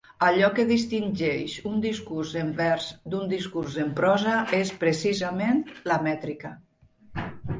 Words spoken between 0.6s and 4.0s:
distingeix un discurs en vers d'un discurs en